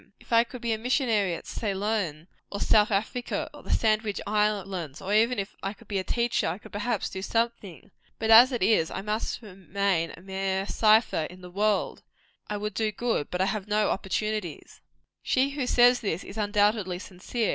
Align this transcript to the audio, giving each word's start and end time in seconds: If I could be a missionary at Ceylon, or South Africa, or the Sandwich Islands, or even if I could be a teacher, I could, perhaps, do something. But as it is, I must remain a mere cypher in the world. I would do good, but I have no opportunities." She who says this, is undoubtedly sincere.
If 0.19 0.33
I 0.33 0.43
could 0.43 0.63
be 0.63 0.71
a 0.73 0.79
missionary 0.79 1.35
at 1.35 1.45
Ceylon, 1.45 2.27
or 2.51 2.59
South 2.59 2.89
Africa, 2.89 3.47
or 3.53 3.61
the 3.61 3.69
Sandwich 3.69 4.19
Islands, 4.25 4.99
or 4.99 5.13
even 5.13 5.37
if 5.37 5.55
I 5.61 5.73
could 5.73 5.87
be 5.87 5.99
a 5.99 6.03
teacher, 6.03 6.47
I 6.47 6.57
could, 6.57 6.71
perhaps, 6.71 7.07
do 7.11 7.21
something. 7.21 7.91
But 8.17 8.31
as 8.31 8.51
it 8.51 8.63
is, 8.63 8.89
I 8.89 9.03
must 9.03 9.43
remain 9.43 10.11
a 10.17 10.21
mere 10.21 10.65
cypher 10.65 11.25
in 11.29 11.41
the 11.41 11.51
world. 11.51 12.01
I 12.47 12.57
would 12.57 12.73
do 12.73 12.91
good, 12.91 13.29
but 13.29 13.41
I 13.41 13.45
have 13.45 13.67
no 13.67 13.91
opportunities." 13.91 14.81
She 15.21 15.51
who 15.51 15.67
says 15.67 15.99
this, 15.99 16.23
is 16.23 16.35
undoubtedly 16.35 16.97
sincere. 16.97 17.49